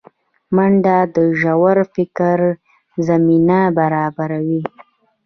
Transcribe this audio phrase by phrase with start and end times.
[0.55, 2.39] منډه د ژور فکر
[3.07, 4.63] زمینه برابروي